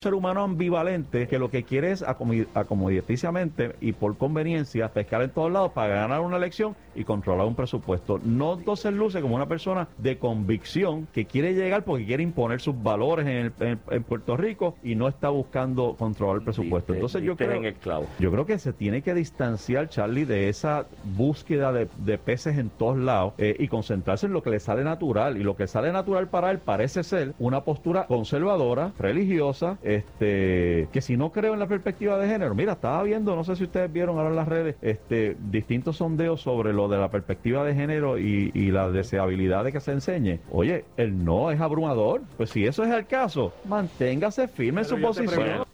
[0.00, 5.50] ser humano ambivalente que lo que quiere es acomoditiciamente y por conveniencia pescar en todos
[5.50, 8.20] lados para ganar una elección y controlar un presupuesto.
[8.22, 12.80] No entonces luce como una persona de convicción que quiere llegar porque quiere imponer sus
[12.80, 16.94] valores en, Puerto Rico y no está buscando controlar el presupuesto.
[16.94, 17.60] Entonces yo creo,
[18.20, 20.86] yo creo que se tiene que distanciar Charlie de esa
[21.16, 25.38] búsqueda de, peces en todos lados eh, y concentrarse en lo que le sale natural
[25.38, 31.00] y lo que sale natural para él parece ser una postura conservadora, religiosa este, que
[31.00, 33.92] si no creo en la perspectiva de género, mira, estaba viendo, no sé si ustedes
[33.92, 38.18] vieron ahora en las redes, este, distintos sondeos sobre lo de la perspectiva de género
[38.18, 40.40] y, y la deseabilidad de que se enseñe.
[40.50, 42.22] Oye, el no es abrumador.
[42.36, 45.64] Pues si eso es el caso, manténgase firme en su posición.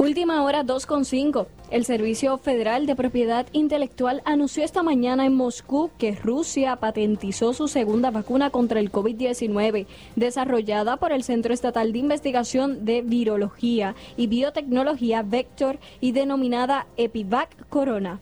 [0.00, 1.46] Última hora 2.5.
[1.70, 7.68] El Servicio Federal de Propiedad Intelectual anunció esta mañana en Moscú que Rusia patentizó su
[7.68, 9.84] segunda vacuna contra el COVID-19,
[10.16, 17.68] desarrollada por el Centro Estatal de Investigación de Virología y Biotecnología Vector y denominada Epivac
[17.68, 18.20] Corona.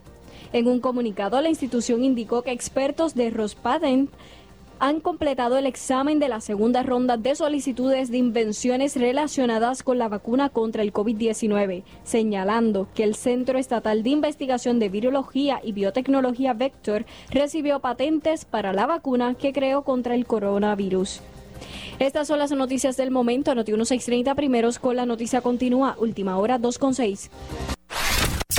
[0.53, 4.11] En un comunicado, la institución indicó que expertos de Rospatent
[4.81, 10.09] han completado el examen de la segunda ronda de solicitudes de invenciones relacionadas con la
[10.09, 16.53] vacuna contra el COVID-19, señalando que el Centro Estatal de Investigación de Virología y Biotecnología
[16.53, 21.21] Vector recibió patentes para la vacuna que creó contra el coronavirus.
[21.99, 23.55] Estas son las noticias del momento.
[23.55, 25.97] Noti 1630 primeros con la noticia continúa.
[25.99, 27.29] Última hora 2.6.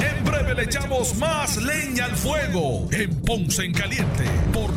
[0.03, 4.25] En breve le echamos más leña al fuego en Ponce en Caliente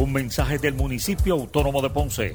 [0.00, 2.34] Un mensaje del municipio autónomo de Ponce.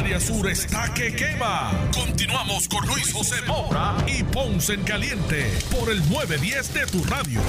[0.00, 1.72] Área sur está que quema.
[1.92, 7.40] Continuamos con Luis José Moura y Ponce en Caliente por el 910 de tu radio.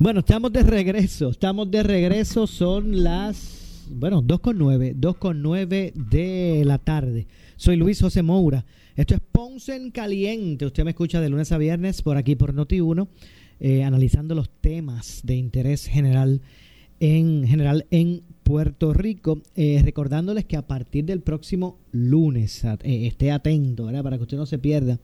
[0.00, 3.59] Bueno, estamos de regreso, estamos de regreso, son las,
[3.90, 7.26] bueno, 2 con 9, 2 con 9 de la tarde.
[7.56, 8.64] Soy Luis José Moura.
[8.96, 10.66] Esto es Ponce en Caliente.
[10.66, 13.08] Usted me escucha de lunes a viernes por aquí por Noti1,
[13.60, 16.40] eh, analizando los temas de interés general
[17.00, 19.42] en general en Puerto Rico.
[19.56, 24.02] Eh, recordándoles que a partir del próximo lunes, eh, esté atento, ¿verdad?
[24.02, 24.98] Para que usted no se pierda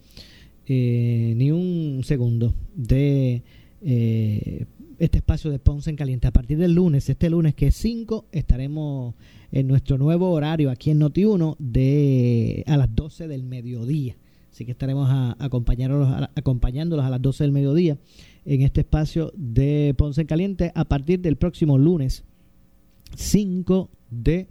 [0.68, 3.42] ni un segundo de
[4.98, 6.26] este espacio de Ponce en Caliente.
[6.26, 9.14] A partir del lunes, este lunes que es 5, estaremos
[9.52, 14.16] en nuestro nuevo horario aquí en Noti1 de a las 12 del mediodía.
[14.50, 17.98] Así que estaremos a, acompañándolos, a, acompañándolos a las 12 del mediodía
[18.44, 22.24] en este espacio de Ponce en Caliente a partir del próximo lunes
[23.16, 24.48] 5 de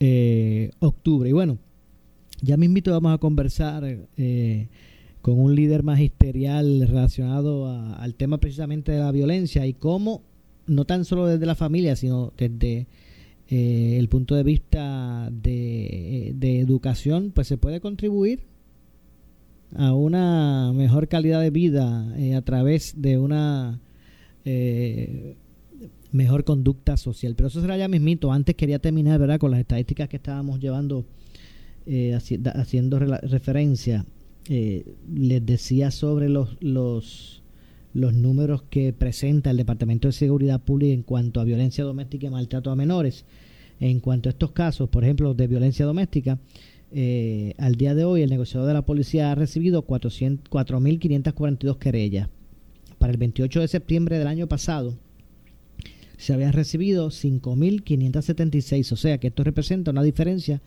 [0.00, 1.28] eh, octubre.
[1.28, 1.58] Y bueno,
[2.42, 3.84] ya me invito, vamos a conversar
[4.16, 4.68] eh,
[5.26, 10.22] con un líder magisterial relacionado al tema precisamente de la violencia y cómo,
[10.68, 12.86] no tan solo desde la familia, sino desde
[13.48, 18.44] eh, el punto de vista de, educación, pues se puede contribuir
[19.74, 22.06] a una mejor calidad de vida
[22.36, 23.80] a través de una
[26.12, 27.34] mejor conducta social.
[27.34, 28.30] Pero eso será ya mismito.
[28.30, 29.40] Antes quería terminar, ¿verdad?
[29.40, 31.04] Con las estadísticas que estábamos llevando,
[31.84, 32.16] eh,
[32.54, 34.06] haciendo referencia.
[34.48, 37.42] Eh, les decía sobre los, los,
[37.92, 42.30] los números que presenta el Departamento de Seguridad Pública en cuanto a violencia doméstica y
[42.30, 43.24] maltrato a menores.
[43.80, 46.38] En cuanto a estos casos, por ejemplo, de violencia doméstica,
[46.92, 52.28] eh, al día de hoy el negociador de la policía ha recibido 4.542 querellas.
[52.98, 54.94] Para el 28 de septiembre del año pasado,
[56.16, 60.62] se habían recibido 5.576, o sea que esto representa una diferencia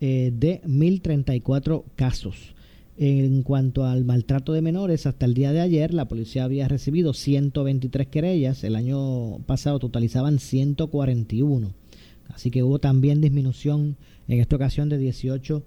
[0.00, 2.53] eh, de 1.034 casos.
[2.96, 7.12] En cuanto al maltrato de menores, hasta el día de ayer la policía había recibido
[7.12, 11.72] 123 querellas, el año pasado totalizaban 141.
[12.28, 13.96] Así que hubo también disminución
[14.28, 15.62] en esta ocasión de 18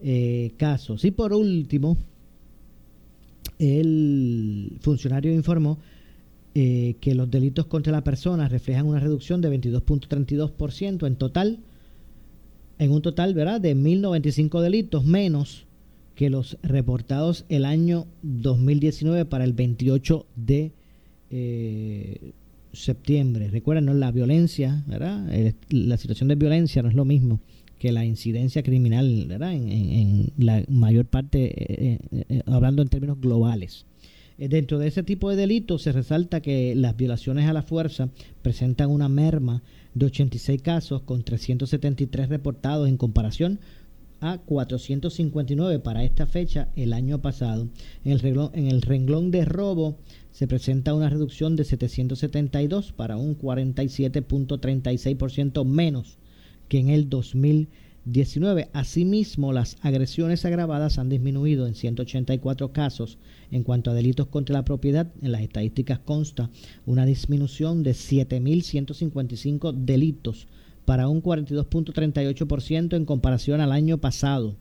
[0.00, 1.06] eh, casos.
[1.06, 1.96] Y por último,
[3.58, 5.78] el funcionario informó
[6.54, 11.60] eh, que los delitos contra la persona reflejan una reducción de 22.32% en total,
[12.78, 15.67] en un total, ¿verdad?, de 1.095 delitos menos
[16.18, 20.72] que los reportados el año 2019 para el 28 de
[21.30, 22.32] eh,
[22.72, 23.48] septiembre.
[23.50, 24.84] Recuerden, la violencia,
[25.68, 27.38] la situación de violencia no es lo mismo
[27.78, 29.30] que la incidencia criminal.
[29.30, 33.86] En, la mayor parte, eh, hablando en términos globales.
[34.38, 38.08] Eh, dentro de ese tipo de delitos se resalta que las violaciones a la fuerza
[38.42, 39.62] presentan una merma
[39.94, 43.60] de 86 casos con 373 reportados en comparación
[44.20, 47.68] a 459 para esta fecha el año pasado.
[48.04, 49.98] En el renglón, en el renglón de robo
[50.30, 56.18] se presenta una reducción de 772 para un 47.36% menos
[56.68, 58.70] que en el 2020 19.
[58.72, 63.18] Asimismo, las agresiones agravadas han disminuido en 184 casos.
[63.50, 66.50] En cuanto a delitos contra la propiedad, en las estadísticas consta
[66.86, 70.48] una disminución de 7.155 delitos
[70.88, 74.56] para un 42.38% en comparación al año pasado.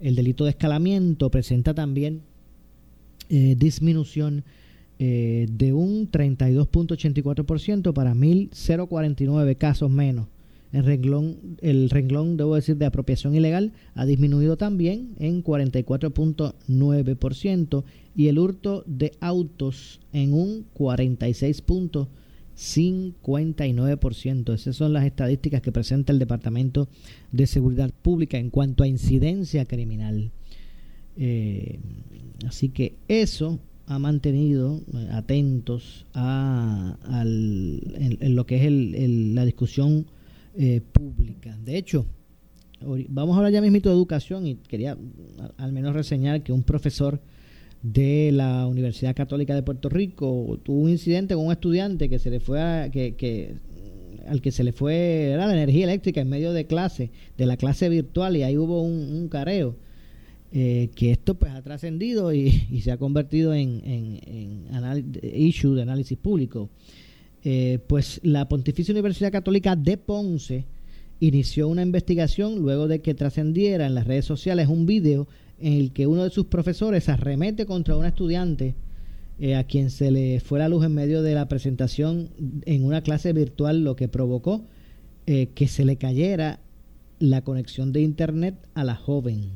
[0.00, 2.22] El delito de escalamiento presenta también
[3.28, 4.42] eh, disminución
[4.98, 10.26] eh, de un 32.84% para 1.049 casos menos
[10.72, 17.84] el renglón, el renglón, debo decir, de apropiación ilegal ha disminuido también en 44.9%
[18.16, 20.66] y el hurto de autos en un
[22.62, 24.54] 46.59%.
[24.54, 26.88] Esas son las estadísticas que presenta el Departamento
[27.32, 30.30] de Seguridad Pública en cuanto a incidencia criminal.
[31.16, 31.80] Eh,
[32.46, 40.06] así que eso ha mantenido eh, atentos a, en, lo que es el, la discusión
[40.54, 41.58] eh, pública.
[41.64, 42.06] De hecho,
[43.08, 44.96] vamos a hablar ya mismo de educación y quería
[45.56, 47.20] al menos reseñar que un profesor
[47.82, 52.30] de la Universidad Católica de Puerto Rico tuvo un incidente con un estudiante que se
[52.30, 53.56] le fue a, que,
[54.28, 57.88] al que se le fue la energía eléctrica en medio de clase, de la clase
[57.88, 59.76] virtual y ahí hubo un, careo.
[60.54, 62.50] Eh, que esto pues ha trascendido y,
[62.82, 66.68] se ha convertido en, en, en issue de análisis público.
[67.44, 70.66] Eh, pues la Pontificia Universidad Católica de Ponce
[71.18, 75.26] inició una investigación luego de que trascendiera en las redes sociales un video
[75.58, 78.74] en el que uno de sus profesores arremete contra una estudiante
[79.38, 82.30] eh, a quien se le fue la luz en medio de la presentación
[82.66, 84.66] en una clase virtual, lo que provocó
[85.26, 86.60] eh, que se le cayera
[87.18, 89.50] la conexión de internet a la joven.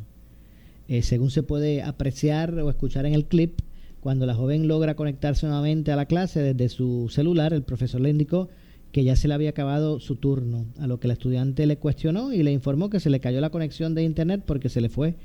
[1.02, 3.60] según se puede apreciar o escuchar en el clip,
[4.06, 8.10] cuando la joven logra conectarse nuevamente a la clase desde su celular, el profesor le
[8.10, 8.48] indicó
[8.92, 12.32] que ya se le había acabado su turno, a lo que el estudiante le cuestionó
[12.32, 15.16] y le informó que se le cayó la conexión de internet porque se le fue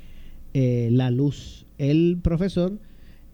[0.54, 1.66] eh, la luz.
[1.78, 2.78] El profesor,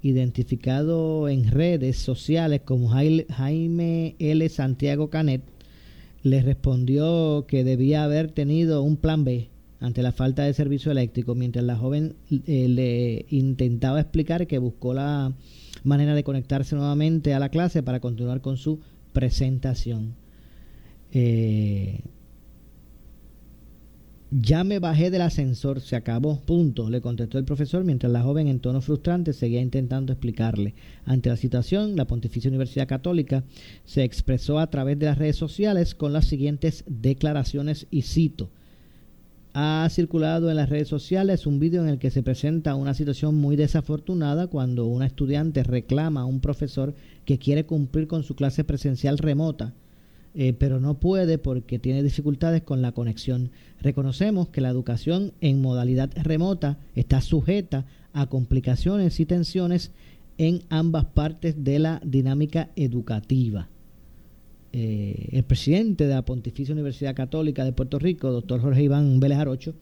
[0.02, 4.48] identificado en redes sociales como Jaime L.
[4.48, 5.42] Santiago Canet,
[6.22, 9.48] le respondió que debía haber tenido un plan B
[9.80, 14.94] ante la falta de servicio eléctrico, mientras la joven eh, le intentaba explicar que buscó
[14.94, 15.32] la
[15.84, 18.80] manera de conectarse nuevamente a la clase para continuar con su
[19.12, 20.14] presentación.
[21.12, 22.00] Eh,
[24.30, 28.46] ya me bajé del ascensor, se acabó, punto, le contestó el profesor mientras la joven
[28.48, 30.74] en tono frustrante seguía intentando explicarle.
[31.06, 33.44] Ante la situación, la Pontificia Universidad Católica
[33.86, 38.50] se expresó a través de las redes sociales con las siguientes declaraciones y cito.
[39.54, 43.34] Ha circulado en las redes sociales un vídeo en el que se presenta una situación
[43.34, 46.94] muy desafortunada cuando una estudiante reclama a un profesor
[47.24, 49.72] que quiere cumplir con su clase presencial remota
[50.40, 53.50] eh, pero no puede porque tiene dificultades con la conexión.
[53.80, 59.90] Reconocemos que la educación en modalidad remota está sujeta a complicaciones y tensiones
[60.38, 63.68] en ambas partes de la dinámica educativa.
[64.72, 69.38] Eh, el presidente de la Pontificia Universidad Católica de Puerto Rico, doctor Jorge Iván Vélez
[69.38, 69.74] Arocho,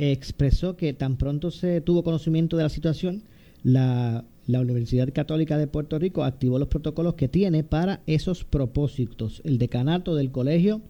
[0.00, 3.22] expresó que tan pronto se tuvo conocimiento de la situación,
[3.62, 9.42] la la Universidad Católica de Puerto Rico activó los protocolos que tiene para esos propósitos.
[9.44, 10.82] El decanato del Colegio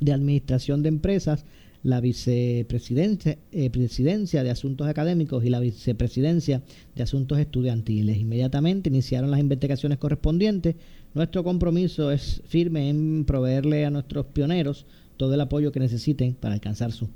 [0.00, 1.44] de Administración de Empresas,
[1.82, 6.62] la vicepresidencia eh, presidencia de Asuntos Académicos y la vicepresidencia
[6.94, 8.18] de Asuntos Estudiantiles.
[8.18, 10.74] Inmediatamente iniciaron las investigaciones correspondientes.
[11.14, 16.54] Nuestro compromiso es firme en proveerle a nuestros pioneros todo el apoyo que necesiten para
[16.54, 17.08] alcanzar su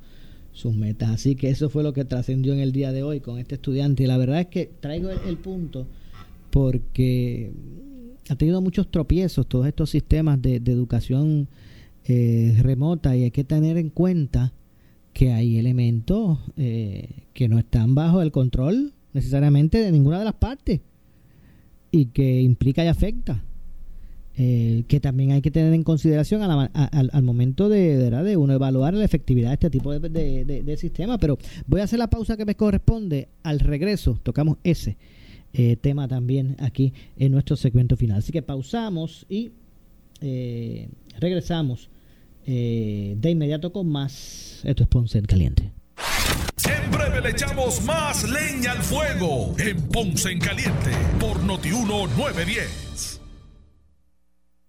[0.55, 1.11] sus metas.
[1.11, 4.05] Así que eso fue lo que trascendió en el día de hoy con este estudiante.
[4.05, 5.87] Y la verdad es que traigo el, punto
[6.51, 7.53] porque
[8.31, 11.49] ha tenido muchos tropiezos todos estos sistemas de, educación
[12.07, 14.55] eh, remota y hay que tener en cuenta
[15.13, 20.35] que hay elementos eh, que no están bajo el control necesariamente de ninguna de las
[20.35, 20.81] partes
[21.91, 23.43] y que implica y afecta
[24.37, 29.51] eh, que también hay que tener en consideración al momento de, uno evaluar la efectividad
[29.51, 31.19] de este tipo de, sistema.
[31.19, 33.29] Pero voy a hacer la pausa que me corresponde.
[33.45, 34.97] Al regreso tocamos ese
[35.53, 38.19] eh, tema también aquí en nuestro segmento final.
[38.19, 39.53] Así que pausamos y
[40.21, 40.89] eh,
[41.21, 41.91] regresamos
[42.45, 44.61] de inmediato con más.
[44.65, 45.73] Esto es Ponce en Caliente.
[46.69, 53.14] En breve le echamos más leña al fuego en Ponce en Caliente por Notiuno 910.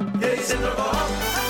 [0.00, 1.49] It's in the ball.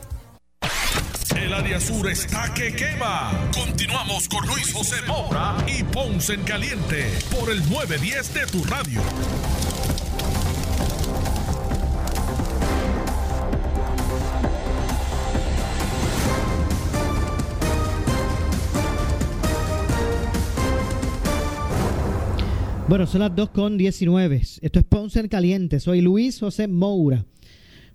[1.51, 3.29] El área sur está que quema.
[3.53, 9.01] Continuamos con Luis José Moura y Ponce en Caliente por el 910 de tu radio.
[22.87, 24.41] Bueno, son las 2 con 19.
[24.61, 25.81] Esto es Ponce en Caliente.
[25.81, 27.25] Soy Luis José Moura.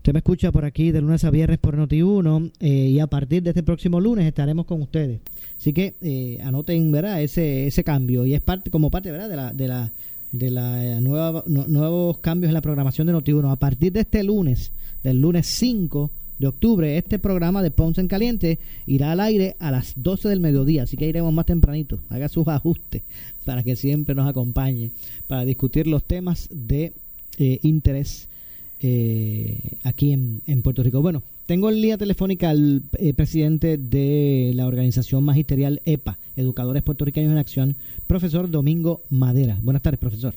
[0.06, 3.42] Usted me escucha por aquí de lunes a viernes por Noti1 eh, y a partir
[3.42, 5.18] de este próximo lunes estaremos con ustedes.
[5.58, 7.20] Así que eh, anoten, ¿verdad?
[7.20, 9.28] Ese, ese cambio y es parte como parte, ¿verdad?
[9.28, 9.90] De la de la
[10.30, 14.22] de la eh, nueva nuevos cambios en la programación de Noti1 a partir de este
[14.22, 14.70] lunes,
[15.02, 16.08] del lunes 5
[16.38, 20.38] de octubre, este programa de Ponce en Caliente irá al aire a las 12 del
[20.38, 21.98] mediodía, así que iremos más tempranito.
[22.10, 23.02] Haga sus ajustes
[23.44, 24.92] para que siempre nos acompañe
[25.26, 26.92] para discutir los temas de
[27.38, 28.28] interés
[28.88, 31.02] eh, aquí en, en, Puerto Rico.
[31.02, 37.32] Bueno, tengo en línea telefónica al eh, presidente de la organización magisterial EPA, Educadores Puertorriqueños
[37.32, 37.76] en Acción,
[38.06, 39.58] profesor Domingo Madera.
[39.60, 40.34] Buenas tardes, profesor.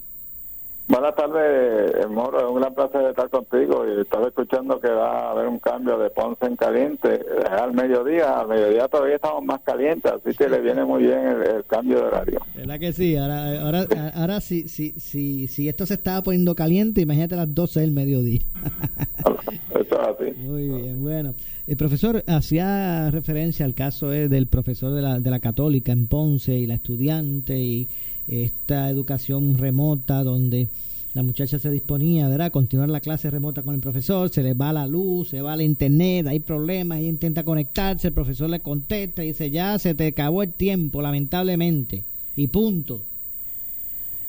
[0.89, 2.39] Buenas tardes, Moro.
[2.39, 6.00] Es un gran placer estar contigo y estaba escuchando que va a haber un cambio
[6.00, 8.39] de Ponce en caliente al mediodía.
[8.39, 12.03] Al mediodía todavía estamos más calientes, así que le viene muy bien el, cambio de
[12.05, 12.39] horario.
[12.55, 13.15] ¿Verdad que sí?
[13.15, 17.81] Ahora, ahora, ahora si, si, si, si esto se estaba poniendo caliente, imagínate las 12
[17.81, 18.41] del mediodía.
[19.69, 20.41] Eso es así.
[20.41, 21.36] Muy bien, bueno.
[21.67, 26.08] El profesor hacía referencia al caso eh, del profesor de la, de la Católica en
[26.08, 27.88] Ponce y la estudiante y
[28.29, 30.69] esta educación remota donde
[31.13, 32.48] la muchacha se disponía ¿verdad?
[32.48, 35.57] a continuar la clase remota con el profesor, se le va la luz, se va
[35.57, 39.95] la internet, hay problemas, ella intenta conectarse, el profesor le contesta y dice, ya se
[39.95, 42.03] te acabó el tiempo, lamentablemente,
[42.36, 43.01] y punto.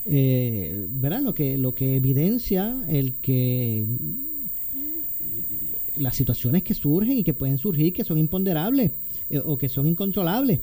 [0.06, 1.20] Eh, ¿verdad?
[1.20, 3.84] Lo que, lo que evidencia el que
[5.98, 8.90] las situaciones que surgen y que pueden surgir, que son imponderables
[9.28, 10.60] eh, o que son incontrolables.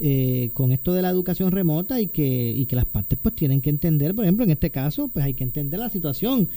[0.00, 3.60] Eh, con esto de la educación remota y que, y que las partes pues tienen
[3.60, 6.48] que entender, por ejemplo, en este caso, pues hay que entender la situación.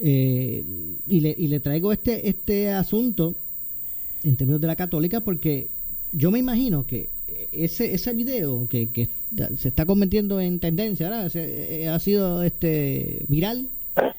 [0.00, 0.62] Eh,
[1.08, 3.34] y, le, y le traigo este, este asunto
[4.24, 5.68] en términos de la católica porque
[6.12, 7.08] yo me imagino que
[7.52, 9.08] ese, ese video que, que
[9.56, 13.68] se está convirtiendo en tendencia, eh, ha sido este viral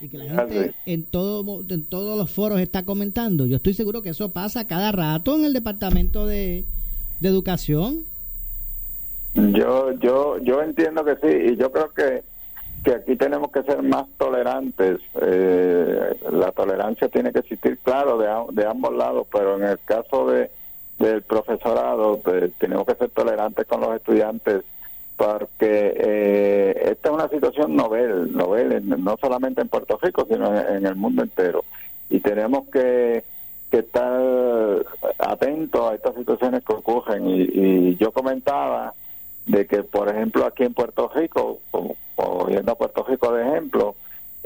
[0.02, 3.46] y que la gente en todo en todos los foros está comentando.
[3.46, 6.66] Yo estoy seguro que eso pasa cada rato en el departamento de,
[7.22, 8.06] de educación
[9.34, 12.24] yo, yo, yo entiendo que sí, y yo creo que,
[12.84, 15.00] que aquí tenemos que ser más tolerantes.
[15.22, 18.28] Eh, la tolerancia tiene que existir, claro, de,
[18.62, 20.50] de ambos lados, pero en el caso de
[21.00, 24.64] del profesorado pues, tenemos que ser tolerantes con los estudiantes
[25.18, 30.86] porque eh, esta es una situación novel, novel no solamente en Puerto Rico, sino en,
[30.86, 31.64] el mundo entero.
[32.10, 33.24] Y tenemos que,
[33.70, 34.20] que estar
[35.20, 37.30] atentos a estas situaciones que ocurren.
[37.30, 38.94] Y, y yo comentaba
[39.46, 41.96] de que, por ejemplo, aquí en Puerto Rico, como,
[42.48, 43.96] yendo a Puerto Rico de ejemplo,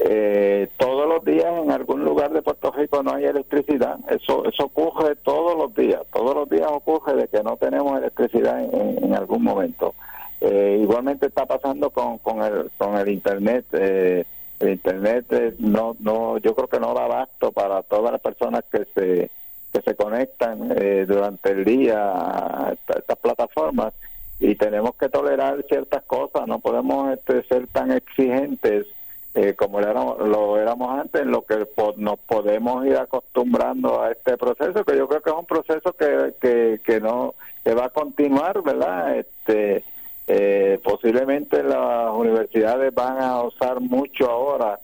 [0.00, 3.98] eh, todos los días en algún lugar de Puerto Rico no hay electricidad.
[4.08, 6.02] Eso eso ocurre todos los días.
[6.12, 9.94] Todos los días ocurre de que no tenemos electricidad en, algún momento.
[10.40, 13.66] Eh, igualmente está pasando con, con, el, con el Internet.
[13.72, 14.24] Eh,
[14.60, 15.26] el Internet
[15.58, 19.30] no, no, yo creo que no da abasto para todas las personas que se
[19.70, 20.70] que se conectan
[21.06, 23.92] durante el día a estas plataformas
[24.40, 28.86] y tenemos que tolerar ciertas cosas, no podemos este, ser tan exigentes
[29.34, 34.84] eh, como lo éramos, antes, en lo que nos podemos ir acostumbrando a este proceso,
[34.84, 38.62] que yo creo que es un proceso que, que, que no que va a continuar,
[38.62, 39.16] ¿verdad?
[39.16, 39.84] Este,
[40.26, 44.80] eh, posiblemente las universidades van a usar mucho ahora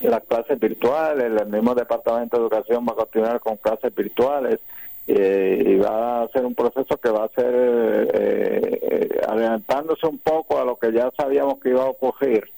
[0.00, 4.60] las clases virtuales, el mismo Departamento de Educación va a continuar con clases virtuales
[5.08, 10.18] eh, y va a ser un proceso que va a ser eh, eh, adelantándose un
[10.18, 12.50] poco a lo que ya sabíamos que iba a ocurrir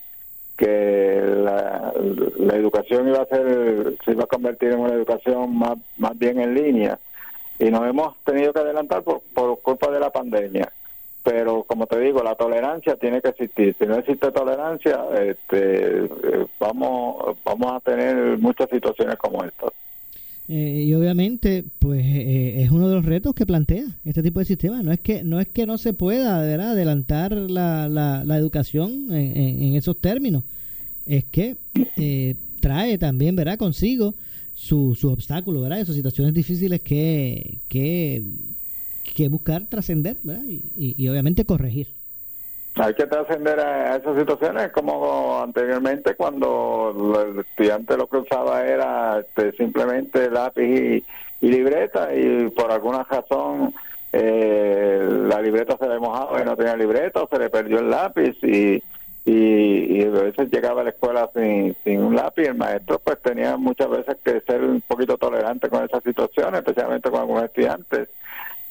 [0.57, 1.93] que la,
[2.55, 6.55] educación iba a ser se iba a convertir en una educación más más bien en
[6.55, 6.99] línea.
[7.59, 10.73] Y nos hemos tenido que adelantar por, por culpa de la pandemia.
[11.23, 13.77] Pero como te digo la tolerancia tiene que existir.
[13.79, 16.09] Si no existe tolerancia este
[16.59, 19.71] vamos vamos a tener muchas situaciones como estas
[20.51, 24.47] eh, y obviamente, pues eh, es uno de los retos que plantea este tipo de
[24.47, 24.83] sistema.
[24.83, 26.71] No es que no es que no se pueda ¿verdad?
[26.71, 30.45] adelantar la, la, educación en, esos términos,
[31.07, 31.57] es que
[31.97, 33.59] eh, trae también ¿verdad?
[33.59, 34.15] consigo
[34.55, 35.81] su, su obstáculo, ¿verdad?
[35.81, 38.23] esas situaciones difíciles que, que,
[39.15, 40.17] que buscar trascender
[40.49, 41.98] y, y obviamente corregir.
[42.79, 49.21] Hay que trascender a, esas situaciones como anteriormente cuando el estudiante lo que usaba era
[49.21, 51.03] este, simplemente lápiz
[51.41, 53.75] y libreta y por alguna razón
[54.13, 57.91] eh, la libreta se le mojaba y no tenía libreta o se le perdió el
[57.91, 58.83] lápiz y,
[59.25, 62.47] y, a veces llegaba a la escuela sin, sin un lápiz.
[62.47, 67.11] El maestro pues tenía muchas veces que ser un poquito tolerante con esa situación especialmente
[67.11, 68.09] con algunos estudiantes.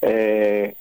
[0.01, 0.75] Eh,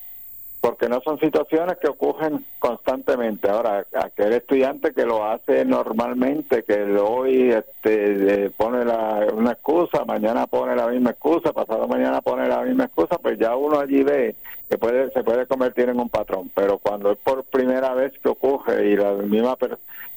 [0.66, 3.48] porque no son situaciones que ocurren constantemente.
[3.48, 10.48] Ahora, aquel estudiante que lo hace normalmente, que hoy este, pone la, una excusa, mañana
[10.48, 14.34] pone la misma excusa, pasado mañana pone la misma excusa, pues ya uno allí ve
[14.68, 16.50] que puede se puede convertir en un patrón.
[16.52, 19.56] Pero cuando es por primera vez que ocurre y la misma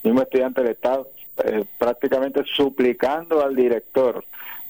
[0.03, 0.99] mismo estudiante le está
[1.45, 4.25] eh, prácticamente suplicando al director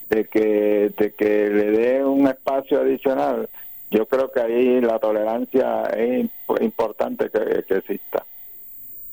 [0.09, 3.47] de que de que le dé un espacio adicional
[3.91, 6.30] yo creo que ahí la tolerancia es
[6.62, 8.25] importante que, exista.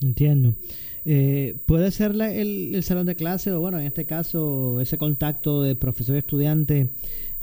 [0.03, 0.53] Entiendo.
[1.05, 5.77] Eh, ¿Puede ser el, salón de clase o, bueno, en este caso, ese contacto de
[5.77, 6.89] profesor-estudiante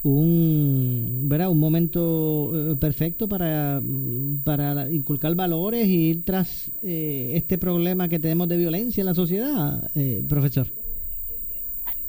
[0.03, 1.49] un, ¿verdad?
[1.49, 3.81] un momento eh, perfecto para,
[4.43, 9.13] para inculcar valores y ir tras eh, este problema que tenemos de violencia en la
[9.13, 9.89] sociedad,
[10.27, 10.67] profesor?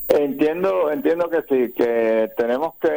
[0.09, 2.91] Entiendo, entiendo que sí, que tenemos que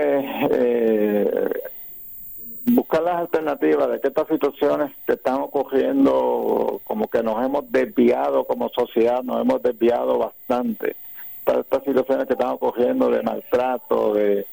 [2.78, 8.46] buscar las alternativas de que estas situaciones que están ocurriendo, como que nos hemos desviado
[8.46, 10.96] como sociedad, nos hemos desviado bastante.
[11.44, 14.46] Todas estas situaciones que están ocurriendo de maltrato, de,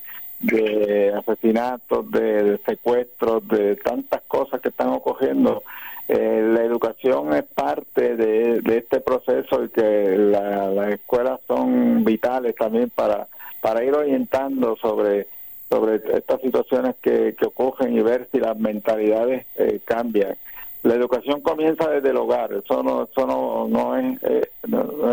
[1.19, 5.63] asesinatos, de, secuestros, de tantas cosas que están ocurriendo.
[6.09, 12.89] Eh, la educación es parte de, este proceso y que las escuelas son vitales también
[12.89, 13.29] para,
[13.61, 15.27] para ir orientando sobre
[15.75, 20.37] sobre estas situaciones que, que ocurren y ver si las mentalidades eh, cambian.
[20.85, 24.51] La educación comienza desde el hogar, eso no, eso no, no es, eh,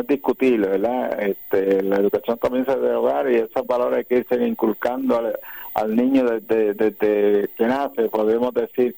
[0.08, 1.19] discutible, ¿verdad?
[1.21, 5.34] Este, la educación comienza desde el hogar y esos valores hay que irse inculcando
[5.74, 8.95] al, niño desde, desde que nace, podemos decir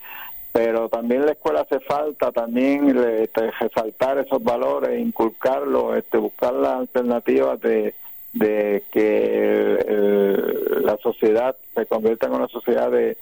[0.52, 6.74] pero también la escuela hace falta también este, resaltar esos valores, inculcarlos, este, buscar las
[6.74, 7.96] alternativas de,
[8.34, 13.16] de que la sociedad se convierta en una sociedad de,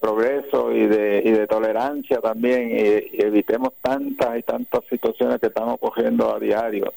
[0.00, 5.78] progreso y de, y de tolerancia también y, evitemos tantas y tantas situaciones que estamos
[5.80, 6.92] cogiendo a diario,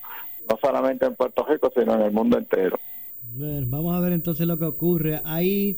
[0.49, 2.77] no solamente en Puerto Rico, sino en el mundo entero.
[3.37, 5.21] vamos a ver entonces lo que ocurre.
[5.23, 5.77] Ahí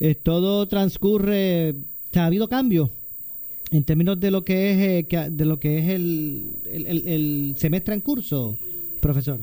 [0.00, 1.74] eh, todo transcurre,
[2.16, 2.90] ha habido cambios
[3.70, 8.00] en términos de lo que es eh, de lo que es el, el semestre en
[8.00, 8.56] curso,
[9.00, 9.38] profesor.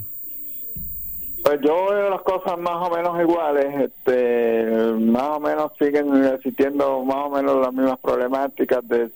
[1.46, 4.66] Pues yo veo las cosas más o menos iguales, este,
[5.00, 9.12] más o menos siguen existiendo más o menos las mismas problemáticas de,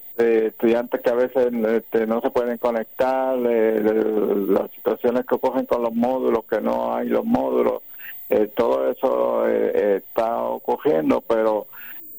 [0.45, 5.95] estudiantes que a veces este, no se pueden conectar, las situaciones que ocurren con los
[5.95, 7.81] módulos, que no hay los módulos,
[8.29, 11.65] eh, todo eso eh, está ocurriendo, pero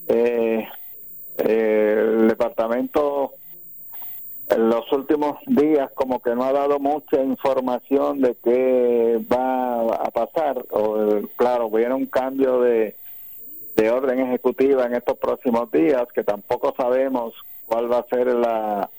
[0.08, 0.66] eh,
[1.38, 3.34] el departamento
[4.50, 10.10] en los últimos días como que no ha dado mucha información de qué va a
[10.10, 10.64] pasar.
[10.70, 12.96] O, claro, viene un cambio de,
[13.76, 17.34] de orden ejecutiva en estos próximos días que tampoco sabemos
[17.66, 18.90] cuál va a ser la,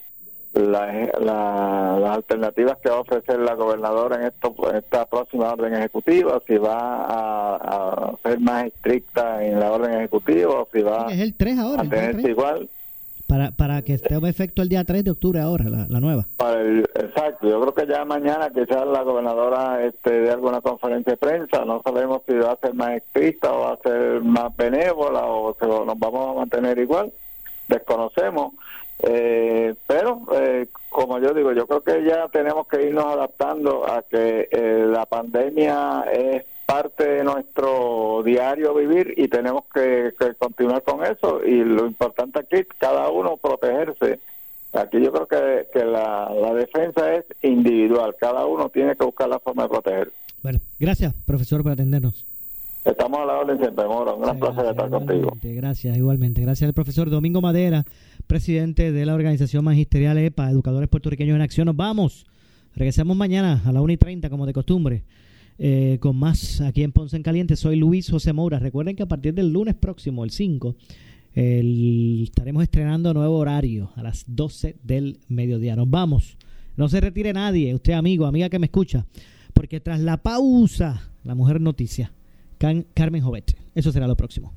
[0.54, 6.42] la, las alternativas que va a ofrecer la gobernadora en, esto, esta próxima orden ejecutiva,
[6.48, 11.36] si va a, ser más estricta en la orden ejecutiva o si va es el
[11.36, 12.70] 3 ahora, a tenerse igual
[13.32, 16.26] para, para que esté efecto el día 3 de octubre ahora, la, nueva.
[16.36, 21.18] Para exacto, yo creo que ya mañana quizás la gobernadora este, de alguna conferencia de
[21.18, 25.26] prensa, no sabemos si va a ser más estricta o va a ser más benévola
[25.28, 27.14] o si nos vamos a mantener igual,
[27.70, 28.52] desconocemos.
[29.00, 34.02] Eh, pero, eh, como yo digo, yo creo que ya tenemos que irnos adaptando a
[34.02, 41.04] que eh, la pandemia es parte de nuestro diario vivir y tenemos que, continuar con
[41.06, 44.20] eso y lo importante aquí es cada uno protegerse.
[44.74, 49.40] Aquí yo creo que, que la, defensa es individual, cada uno tiene que buscar la
[49.40, 50.14] forma de proteger.
[50.42, 52.26] Bueno, gracias profesor por atendernos.
[52.86, 54.16] Estamos a la orden siempre, Moro.
[54.16, 55.34] Un gran placer estar contigo.
[55.44, 56.42] Gracias, igualmente.
[56.42, 57.86] Gracias al profesor Domingo Madera,
[58.28, 61.66] presidente de la organización magisterial EPA, Educadores Puertorriqueños en Acción.
[61.66, 62.26] Nos vamos.
[62.76, 65.04] Regresamos mañana a la 1 y 30, como de costumbre.
[65.64, 67.56] Eh, con más aquí en Ponce en Caliente.
[67.56, 68.58] Soy Luis José Moura.
[68.58, 70.76] Recuerden que a partir del lunes próximo, el 5,
[71.36, 75.76] estaremos estrenando nuevo horario a las 12 del mediodía.
[75.76, 76.36] Nos vamos.
[76.78, 79.06] No se retire nadie, usted amigo, amiga que me escucha,
[79.54, 82.12] porque tras la pausa, la mujer noticia,
[82.58, 83.56] Carmen Jovete.
[83.76, 84.54] Eso será lo próximo.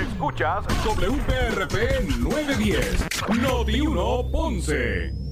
[0.00, 3.08] Escuchas WPRP 910,
[3.42, 5.31] Noti 1 Ponce.